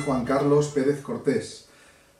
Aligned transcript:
Juan 0.00 0.24
Carlos 0.24 0.68
Pérez 0.68 1.00
Cortés, 1.02 1.66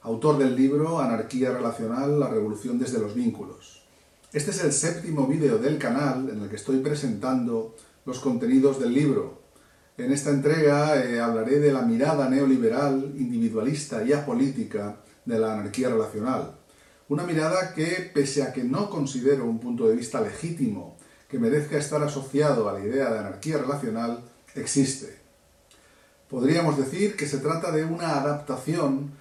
autor 0.02 0.38
del 0.38 0.56
libro 0.56 1.00
Anarquía 1.00 1.50
Relacional, 1.50 2.18
la 2.18 2.29
Revolución 2.29 2.79
desde 2.79 2.98
los 2.98 3.14
Vínculos. 3.14 3.82
Este 4.32 4.50
es 4.50 4.62
el 4.62 4.72
séptimo 4.72 5.26
vídeo 5.26 5.58
del 5.58 5.79
canal 5.79 6.29
en 6.30 6.43
el 6.43 6.48
que 6.48 6.56
estoy 6.56 6.79
presentando 6.79 7.76
los 8.04 8.20
contenidos 8.20 8.80
del 8.80 8.93
libro. 8.93 9.43
En 9.96 10.12
esta 10.12 10.30
entrega 10.30 11.03
eh, 11.03 11.20
hablaré 11.20 11.58
de 11.58 11.72
la 11.72 11.82
mirada 11.82 12.29
neoliberal, 12.29 13.14
individualista 13.17 14.04
y 14.04 14.12
apolítica 14.12 15.00
de 15.25 15.39
la 15.39 15.54
anarquía 15.54 15.89
relacional. 15.89 16.56
Una 17.08 17.25
mirada 17.25 17.75
que, 17.75 18.11
pese 18.12 18.42
a 18.42 18.53
que 18.53 18.64
no 18.64 18.90
considero 18.90 19.45
un 19.45 19.58
punto 19.58 19.89
de 19.89 19.96
vista 19.96 20.20
legítimo 20.20 20.96
que 21.29 21.39
merezca 21.39 21.76
estar 21.76 22.03
asociado 22.03 22.68
a 22.68 22.72
la 22.75 22.81
idea 22.81 23.11
de 23.11 23.18
anarquía 23.18 23.58
relacional, 23.58 24.22
existe. 24.54 25.18
Podríamos 26.29 26.77
decir 26.77 27.17
que 27.17 27.27
se 27.27 27.39
trata 27.39 27.73
de 27.73 27.87
una 27.87 28.18
adaptación 28.18 29.13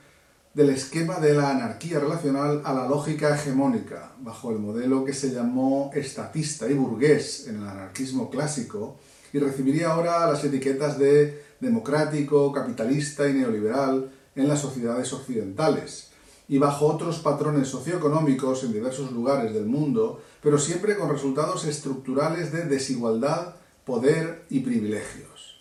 del 0.53 0.71
esquema 0.71 1.19
de 1.19 1.33
la 1.33 1.51
anarquía 1.51 1.99
relacional 1.99 2.61
a 2.65 2.73
la 2.73 2.85
lógica 2.85 3.33
hegemónica, 3.33 4.11
bajo 4.19 4.51
el 4.51 4.59
modelo 4.59 5.05
que 5.05 5.13
se 5.13 5.31
llamó 5.31 5.89
estatista 5.93 6.69
y 6.69 6.73
burgués 6.73 7.47
en 7.47 7.61
el 7.61 7.67
anarquismo 7.67 8.29
clásico, 8.29 8.97
y 9.31 9.39
recibiría 9.39 9.91
ahora 9.91 10.29
las 10.29 10.43
etiquetas 10.43 10.99
de 10.99 11.45
democrático, 11.61 12.51
capitalista 12.51 13.29
y 13.29 13.35
neoliberal 13.35 14.11
en 14.35 14.49
las 14.49 14.59
sociedades 14.59 15.13
occidentales, 15.13 16.09
y 16.49 16.57
bajo 16.57 16.87
otros 16.87 17.19
patrones 17.19 17.69
socioeconómicos 17.69 18.65
en 18.65 18.73
diversos 18.73 19.13
lugares 19.13 19.53
del 19.53 19.65
mundo, 19.65 20.21
pero 20.41 20.57
siempre 20.57 20.97
con 20.97 21.09
resultados 21.09 21.63
estructurales 21.63 22.51
de 22.51 22.65
desigualdad, 22.65 23.55
poder 23.85 24.43
y 24.49 24.59
privilegios. 24.59 25.56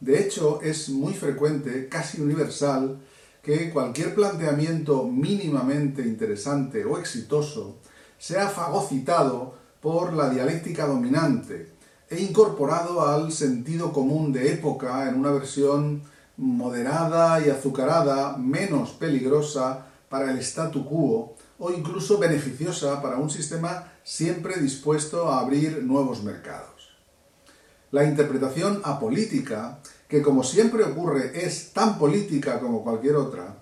De 0.00 0.20
hecho, 0.20 0.60
es 0.62 0.88
muy 0.88 1.14
frecuente, 1.14 1.88
casi 1.88 2.20
universal, 2.20 3.00
que 3.42 3.70
cualquier 3.70 4.14
planteamiento 4.14 5.04
mínimamente 5.04 6.02
interesante 6.02 6.84
o 6.84 6.98
exitoso 6.98 7.78
sea 8.18 8.48
fagocitado 8.48 9.54
por 9.80 10.12
la 10.12 10.28
dialéctica 10.28 10.86
dominante 10.86 11.72
e 12.10 12.20
incorporado 12.20 13.06
al 13.06 13.32
sentido 13.32 13.92
común 13.92 14.32
de 14.32 14.52
época 14.52 15.08
en 15.08 15.14
una 15.14 15.30
versión 15.30 16.02
moderada 16.36 17.44
y 17.44 17.50
azucarada, 17.50 18.36
menos 18.36 18.90
peligrosa 18.90 19.86
para 20.08 20.30
el 20.30 20.38
statu 20.38 20.84
quo 20.84 21.34
o 21.58 21.72
incluso 21.72 22.18
beneficiosa 22.18 23.02
para 23.02 23.16
un 23.16 23.30
sistema 23.30 23.92
siempre 24.04 24.60
dispuesto 24.60 25.28
a 25.28 25.40
abrir 25.40 25.82
nuevos 25.82 26.22
mercados. 26.22 26.77
La 27.90 28.04
interpretación 28.04 28.80
apolítica, 28.84 29.78
que 30.08 30.22
como 30.22 30.42
siempre 30.42 30.84
ocurre 30.84 31.44
es 31.46 31.72
tan 31.72 31.98
política 31.98 32.60
como 32.60 32.82
cualquier 32.82 33.16
otra, 33.16 33.56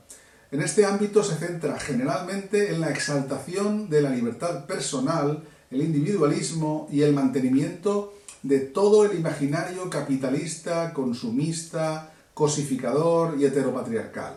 en 0.51 0.63
este 0.63 0.85
ámbito 0.85 1.25
se 1.25 1.35
centra 1.35 1.79
generalmente 1.79 2.73
en 2.73 2.81
la 2.81 2.91
exaltación 2.91 3.89
de 3.91 4.01
la 4.01 4.11
libertad 4.11 4.65
personal, 4.67 5.43
el 5.71 5.83
individualismo 5.83 6.89
y 6.91 7.03
el 7.03 7.13
mantenimiento 7.13 8.15
de 8.43 8.61
todo 8.61 9.05
el 9.05 9.19
imaginario 9.19 9.91
capitalista, 9.91 10.93
consumista, 10.93 12.13
cosificador 12.33 13.37
y 13.39 13.45
heteropatriarcal. 13.45 14.35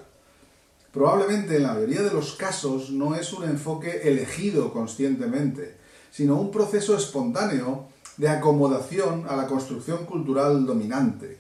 Probablemente 0.92 1.58
en 1.58 1.64
la 1.64 1.74
mayoría 1.74 2.02
de 2.02 2.12
los 2.12 2.34
casos 2.34 2.90
no 2.90 3.14
es 3.14 3.32
un 3.34 3.44
enfoque 3.44 4.02
elegido 4.06 4.74
conscientemente, 4.74 5.78
sino 6.12 6.42
un 6.42 6.50
proceso 6.50 6.98
espontáneo 6.98 7.88
de 8.20 8.28
acomodación 8.28 9.26
a 9.30 9.36
la 9.38 9.48
construcción 9.48 10.06
cultural 10.06 10.66
dominante. 10.66 11.40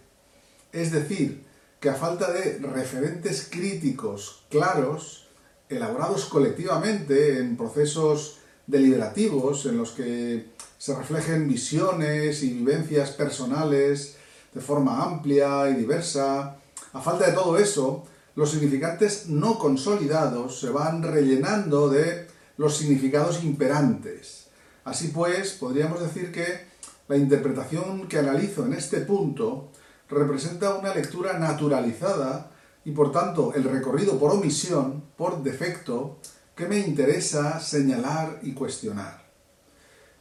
Es 0.72 0.94
decir, 0.94 1.44
que 1.81 1.90
a 1.90 1.94
falta 1.94 2.31
de 2.31 2.57
referentes 2.59 3.50
críticos 3.51 4.45
claros, 4.50 5.28
elaborados 5.67 6.25
colectivamente 6.25 7.38
en 7.40 7.57
procesos 7.57 8.40
deliberativos 8.66 9.66
en 9.66 9.78
los 9.78 9.91
que 9.91 10.51
se 10.78 10.95
reflejen 10.95 11.50
visiones 11.50 12.44
y 12.44 12.53
vivencias 12.53 13.11
personales 13.11 14.16
de 14.53 14.61
forma 14.61 15.03
amplia 15.03 15.69
y 15.69 15.73
diversa, 15.73 16.56
a 16.94 17.01
falta 17.01 17.28
de 17.28 17.34
todo 17.34 17.57
eso, 17.57 18.06
los 18.35 18.51
significantes 18.51 19.28
no 19.28 19.59
consolidados 19.59 20.61
se 20.61 20.69
van 20.69 21.03
rellenando 21.03 21.90
de 21.90 22.25
los 22.56 22.78
significados 22.78 23.44
imperantes. 23.44 24.47
Así 24.85 25.09
pues, 25.09 25.51
podríamos 25.51 26.00
decir 26.00 26.31
que 26.31 26.69
la 27.09 27.18
interpretación 27.18 28.08
que 28.08 28.20
analizo 28.20 28.66
en 28.66 28.74
este 28.74 29.00
punto 29.00 29.72
representa 30.09 30.75
una 30.75 30.94
lectura 30.94 31.40
naturalizada 31.40 32.52
y 32.86 32.92
por 32.92 33.12
tanto 33.12 33.52
el 33.56 33.64
recorrido 33.64 34.20
por 34.20 34.31
omisión, 34.31 35.03
por 35.18 35.42
defecto, 35.42 36.20
que 36.56 36.68
me 36.68 36.78
interesa 36.78 37.59
señalar 37.59 38.40
y 38.44 38.53
cuestionar. 38.53 39.28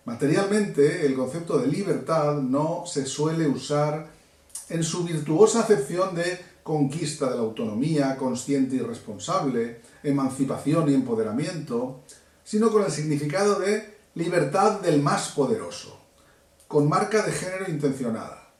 Materialmente, 0.06 1.04
el 1.04 1.14
concepto 1.14 1.58
de 1.58 1.66
libertad 1.66 2.36
no 2.36 2.84
se 2.86 3.04
suele 3.04 3.46
usar 3.46 4.06
en 4.70 4.82
su 4.82 5.04
virtuosa 5.04 5.60
acepción 5.60 6.14
de 6.14 6.38
conquista 6.62 7.28
de 7.28 7.36
la 7.36 7.42
autonomía 7.42 8.16
consciente 8.16 8.76
y 8.76 8.80
responsable, 8.80 9.82
emancipación 10.02 10.88
y 10.88 10.94
empoderamiento, 10.94 12.00
sino 12.44 12.70
con 12.70 12.82
el 12.82 12.90
significado 12.90 13.58
de 13.58 13.98
libertad 14.14 14.80
del 14.80 15.02
más 15.02 15.28
poderoso 15.32 15.97
con 16.68 16.88
marca 16.88 17.22
de 17.22 17.32
género 17.32 17.64
intencionada 17.68 18.52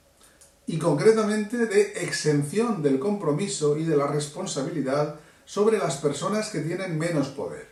y 0.66 0.78
concretamente 0.78 1.66
de 1.66 1.92
exención 2.02 2.82
del 2.82 2.98
compromiso 2.98 3.76
y 3.76 3.84
de 3.84 3.96
la 3.96 4.06
responsabilidad 4.06 5.16
sobre 5.44 5.78
las 5.78 5.98
personas 5.98 6.50
que 6.50 6.60
tienen 6.60 6.98
menos 6.98 7.28
poder. 7.28 7.68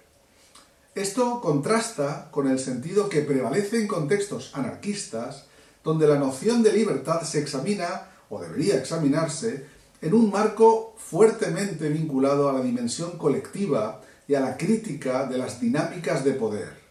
Esto 0.95 1.41
contrasta 1.43 2.31
con 2.31 2.49
el 2.49 2.59
sentido 2.59 3.09
que 3.09 3.21
prevalece 3.21 3.81
en 3.81 3.87
contextos 3.87 4.53
anarquistas, 4.55 5.45
donde 5.85 6.07
la 6.07 6.19
noción 6.19 6.63
de 6.63 6.73
libertad 6.73 7.21
se 7.23 7.39
examina, 7.39 8.09
o 8.31 8.41
debería 8.41 8.79
examinarse, 8.79 9.67
en 10.01 10.15
un 10.15 10.31
marco 10.31 10.95
fuertemente 10.97 11.91
vinculado 11.91 12.49
a 12.49 12.55
la 12.55 12.63
dimensión 12.63 13.19
colectiva 13.19 14.01
y 14.27 14.35
a 14.35 14.41
la 14.41 14.57
crítica 14.57 15.27
de 15.27 15.37
las 15.37 15.61
dinámicas 15.61 16.25
de 16.25 16.33
poder. 16.33 16.86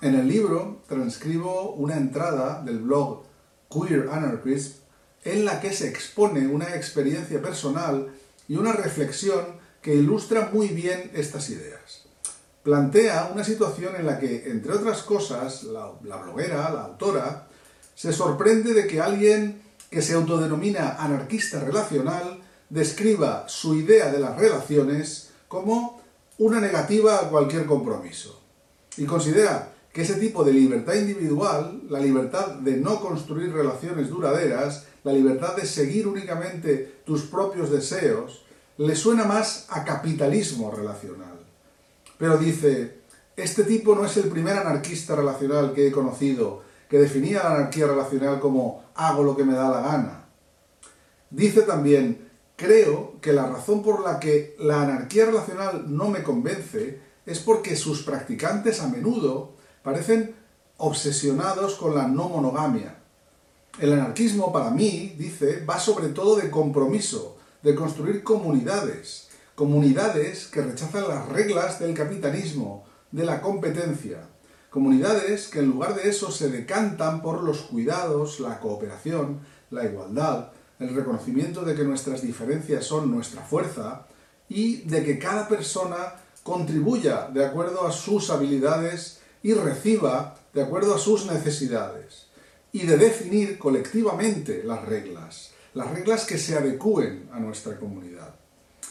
En 0.00 0.14
el 0.14 0.28
libro 0.28 0.82
transcribo 0.86 1.72
una 1.72 1.96
entrada 1.96 2.62
del 2.62 2.78
blog 2.78 3.24
Queer 3.68 4.08
Anarchist 4.12 4.76
en 5.24 5.44
la 5.44 5.60
que 5.60 5.72
se 5.72 5.88
expone 5.88 6.46
una 6.46 6.76
experiencia 6.76 7.42
personal 7.42 8.08
y 8.46 8.56
una 8.56 8.72
reflexión 8.72 9.44
que 9.82 9.96
ilustra 9.96 10.50
muy 10.52 10.68
bien 10.68 11.10
estas 11.14 11.50
ideas. 11.50 12.04
Plantea 12.62 13.30
una 13.34 13.42
situación 13.42 13.96
en 13.96 14.06
la 14.06 14.20
que, 14.20 14.48
entre 14.48 14.72
otras 14.72 15.02
cosas, 15.02 15.64
la, 15.64 15.90
bloguera, 16.00 16.70
la 16.70 16.84
autora, 16.84 17.48
se 17.96 18.12
sorprende 18.12 18.74
de 18.74 18.86
que 18.86 19.00
alguien 19.00 19.60
que 19.90 20.00
se 20.00 20.14
autodenomina 20.14 20.94
anarquista 20.96 21.58
relacional 21.58 22.40
describa 22.70 23.48
su 23.48 23.74
idea 23.74 24.12
de 24.12 24.20
las 24.20 24.38
relaciones 24.38 25.30
como 25.48 26.00
una 26.38 26.60
negativa 26.60 27.16
a 27.16 27.28
cualquier 27.30 27.66
compromiso. 27.66 28.40
Y 28.96 29.04
considera 29.04 29.72
que 29.92 30.02
ese 30.02 30.14
tipo 30.14 30.44
de 30.44 30.52
libertad 30.52 30.94
individual, 30.94 31.82
la 31.88 32.00
libertad 32.00 32.56
de 32.56 32.76
no 32.76 33.00
construir 33.00 33.52
relaciones 33.52 34.08
duraderas, 34.08 34.86
la 35.04 35.12
libertad 35.12 35.56
de 35.56 35.66
seguir 35.66 36.06
únicamente 36.06 37.00
tus 37.04 37.22
propios 37.22 37.70
deseos, 37.70 38.44
le 38.76 38.94
suena 38.94 39.24
más 39.24 39.66
a 39.70 39.84
capitalismo 39.84 40.70
relacional. 40.70 41.38
Pero 42.16 42.38
dice, 42.38 42.98
este 43.36 43.64
tipo 43.64 43.94
no 43.94 44.04
es 44.04 44.16
el 44.16 44.28
primer 44.28 44.56
anarquista 44.56 45.16
relacional 45.16 45.72
que 45.72 45.88
he 45.88 45.92
conocido, 45.92 46.62
que 46.88 46.98
definía 46.98 47.42
la 47.42 47.54
anarquía 47.56 47.86
relacional 47.86 48.40
como 48.40 48.84
hago 48.94 49.22
lo 49.22 49.36
que 49.36 49.44
me 49.44 49.54
da 49.54 49.70
la 49.70 49.80
gana. 49.80 50.24
Dice 51.30 51.62
también, 51.62 52.28
creo 52.56 53.20
que 53.20 53.32
la 53.32 53.46
razón 53.46 53.82
por 53.82 54.02
la 54.02 54.18
que 54.18 54.56
la 54.58 54.82
anarquía 54.82 55.26
relacional 55.26 55.84
no 55.88 56.08
me 56.08 56.22
convence 56.22 57.00
es 57.26 57.38
porque 57.40 57.76
sus 57.76 58.02
practicantes 58.02 58.80
a 58.80 58.88
menudo 58.88 59.57
parecen 59.88 60.34
obsesionados 60.76 61.76
con 61.76 61.94
la 61.94 62.06
no 62.06 62.28
monogamia. 62.28 62.98
El 63.80 63.94
anarquismo, 63.94 64.52
para 64.52 64.70
mí, 64.70 65.14
dice, 65.16 65.64
va 65.64 65.80
sobre 65.80 66.08
todo 66.08 66.36
de 66.36 66.50
compromiso, 66.50 67.38
de 67.62 67.74
construir 67.74 68.22
comunidades, 68.22 69.28
comunidades 69.54 70.46
que 70.48 70.60
rechazan 70.60 71.08
las 71.08 71.26
reglas 71.30 71.78
del 71.80 71.94
capitalismo, 71.94 72.84
de 73.12 73.24
la 73.24 73.40
competencia, 73.40 74.28
comunidades 74.68 75.48
que 75.48 75.60
en 75.60 75.70
lugar 75.70 75.94
de 75.94 76.10
eso 76.10 76.30
se 76.30 76.50
decantan 76.50 77.22
por 77.22 77.42
los 77.42 77.62
cuidados, 77.62 78.40
la 78.40 78.60
cooperación, 78.60 79.40
la 79.70 79.86
igualdad, 79.86 80.50
el 80.80 80.94
reconocimiento 80.94 81.62
de 81.64 81.74
que 81.74 81.84
nuestras 81.84 82.20
diferencias 82.20 82.84
son 82.84 83.10
nuestra 83.10 83.40
fuerza 83.40 84.06
y 84.50 84.82
de 84.82 85.02
que 85.02 85.18
cada 85.18 85.48
persona 85.48 86.16
contribuya 86.42 87.30
de 87.32 87.46
acuerdo 87.46 87.86
a 87.86 87.92
sus 87.92 88.28
habilidades 88.28 89.17
y 89.42 89.54
reciba 89.54 90.36
de 90.52 90.62
acuerdo 90.62 90.94
a 90.94 90.98
sus 90.98 91.26
necesidades 91.26 92.26
y 92.72 92.86
de 92.86 92.96
definir 92.96 93.58
colectivamente 93.58 94.62
las 94.64 94.84
reglas, 94.84 95.52
las 95.74 95.90
reglas 95.90 96.26
que 96.26 96.38
se 96.38 96.56
adecúen 96.56 97.28
a 97.32 97.40
nuestra 97.40 97.76
comunidad. 97.78 98.34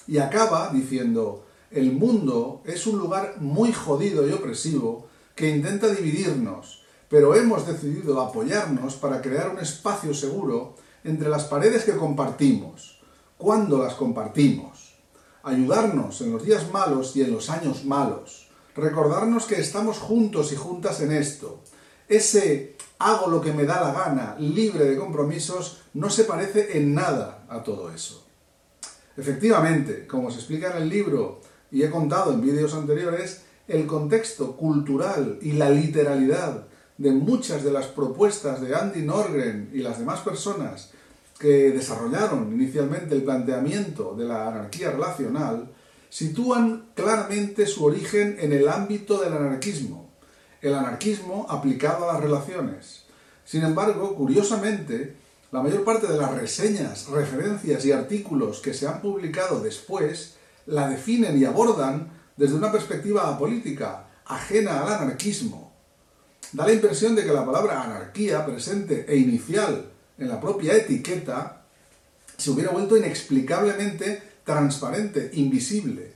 Y 0.07 0.17
acaba 0.19 0.71
diciendo, 0.73 1.45
el 1.71 1.91
mundo 1.91 2.61
es 2.65 2.87
un 2.87 2.97
lugar 2.97 3.35
muy 3.39 3.73
jodido 3.73 4.27
y 4.27 4.31
opresivo 4.31 5.07
que 5.35 5.49
intenta 5.49 5.89
dividirnos, 5.89 6.83
pero 7.09 7.35
hemos 7.35 7.67
decidido 7.67 8.21
apoyarnos 8.21 8.95
para 8.95 9.21
crear 9.21 9.49
un 9.49 9.59
espacio 9.59 10.13
seguro 10.13 10.75
entre 11.03 11.29
las 11.29 11.45
paredes 11.45 11.83
que 11.83 11.95
compartimos, 11.95 12.99
cuando 13.37 13.77
las 13.77 13.93
compartimos, 13.93 14.95
ayudarnos 15.43 16.21
en 16.21 16.33
los 16.33 16.43
días 16.43 16.71
malos 16.71 17.15
y 17.15 17.21
en 17.21 17.31
los 17.31 17.49
años 17.49 17.85
malos, 17.85 18.46
recordarnos 18.77 19.45
que 19.45 19.59
estamos 19.59 19.97
juntos 19.97 20.53
y 20.53 20.55
juntas 20.55 21.01
en 21.01 21.11
esto. 21.11 21.61
Ese 22.07 22.75
hago 22.99 23.27
lo 23.27 23.41
que 23.41 23.51
me 23.51 23.65
da 23.65 23.81
la 23.81 23.91
gana, 23.91 24.35
libre 24.39 24.85
de 24.85 24.97
compromisos, 24.97 25.81
no 25.93 26.09
se 26.09 26.23
parece 26.23 26.77
en 26.77 26.93
nada 26.93 27.45
a 27.49 27.63
todo 27.63 27.91
eso. 27.91 28.23
Efectivamente, 29.17 30.05
como 30.07 30.29
se 30.29 30.37
explica 30.37 30.71
en 30.71 30.83
el 30.83 30.89
libro 30.89 31.41
y 31.71 31.83
he 31.83 31.89
contado 31.89 32.31
en 32.31 32.41
vídeos 32.41 32.73
anteriores, 32.75 33.41
el 33.67 33.85
contexto 33.85 34.55
cultural 34.55 35.39
y 35.41 35.53
la 35.53 35.69
literalidad 35.69 36.67
de 36.97 37.11
muchas 37.11 37.63
de 37.63 37.71
las 37.71 37.87
propuestas 37.87 38.61
de 38.61 38.75
Andy 38.75 39.01
Norgren 39.01 39.71
y 39.73 39.79
las 39.79 39.99
demás 39.99 40.21
personas 40.21 40.91
que 41.39 41.71
desarrollaron 41.71 42.53
inicialmente 42.53 43.13
el 43.13 43.23
planteamiento 43.23 44.15
de 44.15 44.25
la 44.25 44.47
anarquía 44.47 44.91
relacional 44.91 45.69
sitúan 46.17 46.87
claramente 46.95 47.67
su 47.67 47.85
origen 47.85 48.37
en 48.39 48.51
el 48.51 48.67
ámbito 48.69 49.19
del 49.19 49.33
anarquismo, 49.33 50.09
el 50.63 50.73
anarquismo 50.73 51.45
aplicado 51.47 52.09
a 52.09 52.13
las 52.13 52.23
relaciones. 52.23 53.03
Sin 53.45 53.63
embargo, 53.63 54.15
curiosamente, 54.15 55.15
la 55.51 55.61
mayor 55.61 55.83
parte 55.83 56.07
de 56.07 56.17
las 56.17 56.31
reseñas, 56.31 57.05
referencias 57.09 57.85
y 57.85 57.91
artículos 57.91 58.61
que 58.61 58.73
se 58.73 58.87
han 58.87 58.99
publicado 58.99 59.59
después 59.59 60.37
la 60.65 60.89
definen 60.89 61.39
y 61.39 61.45
abordan 61.45 62.09
desde 62.35 62.55
una 62.55 62.71
perspectiva 62.71 63.37
política 63.37 64.07
ajena 64.25 64.81
al 64.81 64.93
anarquismo. 64.93 65.71
Da 66.51 66.65
la 66.65 66.73
impresión 66.73 67.13
de 67.13 67.25
que 67.25 67.31
la 67.31 67.45
palabra 67.45 67.83
anarquía 67.83 68.43
presente 68.43 69.05
e 69.07 69.17
inicial 69.17 69.91
en 70.17 70.29
la 70.29 70.41
propia 70.41 70.75
etiqueta 70.75 71.61
se 72.37 72.49
hubiera 72.49 72.71
vuelto 72.71 72.97
inexplicablemente 72.97 74.26
transparente, 74.47 75.29
invisible. 75.33 76.13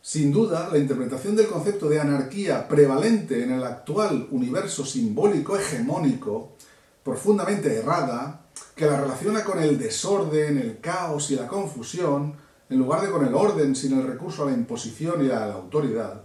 Sin 0.00 0.32
duda, 0.32 0.70
la 0.72 0.78
interpretación 0.78 1.36
del 1.36 1.46
concepto 1.46 1.88
de 1.90 2.00
anarquía 2.00 2.66
prevalente 2.66 3.44
en 3.44 3.52
el 3.52 3.62
actual 3.62 4.28
universo 4.30 4.86
simbólico 4.86 5.54
hegemónico, 5.56 6.56
profundamente 7.04 7.76
errada, 7.76 8.46
que 8.74 8.86
la 8.86 8.98
relaciona 8.98 9.44
con 9.44 9.62
el 9.62 9.78
desorden, 9.78 10.56
el 10.56 10.80
caos 10.80 11.30
y 11.30 11.36
la 11.36 11.46
confusión, 11.46 12.34
en 12.70 12.78
lugar 12.78 13.02
de 13.02 13.10
con 13.10 13.26
el 13.26 13.34
orden 13.34 13.76
sin 13.76 13.92
el 13.98 14.06
recurso 14.06 14.42
a 14.42 14.46
la 14.46 14.56
imposición 14.56 15.24
y 15.24 15.28
a 15.28 15.46
la 15.46 15.54
autoridad, 15.54 16.22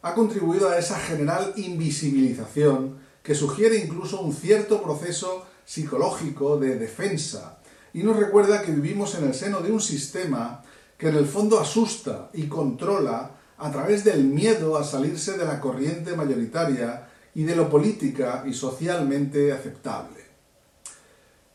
ha 0.00 0.14
contribuido 0.14 0.70
a 0.70 0.78
esa 0.78 0.98
general 0.98 1.52
invisibilización 1.56 2.96
que 3.22 3.34
sugiere 3.34 3.76
incluso 3.76 4.22
un 4.22 4.32
cierto 4.32 4.82
proceso 4.82 5.44
psicológico 5.66 6.56
de 6.56 6.78
defensa 6.78 7.58
y 7.94 8.02
nos 8.02 8.16
recuerda 8.16 8.60
que 8.60 8.72
vivimos 8.72 9.14
en 9.14 9.24
el 9.24 9.34
seno 9.34 9.60
de 9.60 9.72
un 9.72 9.80
sistema 9.80 10.62
que 10.98 11.08
en 11.08 11.16
el 11.16 11.26
fondo 11.26 11.60
asusta 11.60 12.28
y 12.34 12.48
controla 12.48 13.30
a 13.56 13.70
través 13.70 14.04
del 14.04 14.24
miedo 14.24 14.76
a 14.76 14.84
salirse 14.84 15.38
de 15.38 15.44
la 15.44 15.60
corriente 15.60 16.16
mayoritaria 16.16 17.08
y 17.34 17.44
de 17.44 17.54
lo 17.54 17.70
política 17.70 18.44
y 18.46 18.52
socialmente 18.52 19.52
aceptable. 19.52 20.24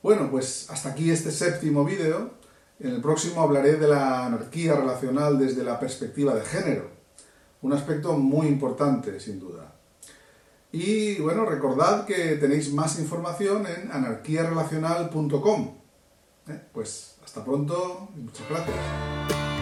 Bueno, 0.02 0.32
pues 0.32 0.70
hasta 0.70 0.90
aquí 0.90 1.12
este 1.12 1.30
séptimo 1.30 1.84
vídeo. 1.84 2.32
En 2.80 2.92
el 2.92 3.02
próximo 3.02 3.42
hablaré 3.42 3.76
de 3.76 3.90
la 3.90 4.26
anarquía 4.26 4.76
relacional 4.76 5.38
desde 5.38 5.66
la 5.66 5.78
perspectiva 5.78 6.34
de 6.34 6.46
género, 6.46 6.90
un 7.62 7.74
aspecto 7.74 8.14
muy 8.14 8.48
importante, 8.48 9.20
sin 9.20 9.42
duda. 9.42 9.76
Y 10.72 11.20
bueno, 11.20 11.44
recordad 11.44 12.06
que 12.06 12.38
tenéis 12.38 12.72
más 12.72 12.98
información 12.98 13.66
en 13.68 13.92
anarquiarelacional.com. 13.92 15.80
Pues 16.74 17.18
hasta 17.24 17.44
pronto 17.44 18.10
y 18.16 18.22
muchas 18.22 18.50
gracias. 18.50 19.59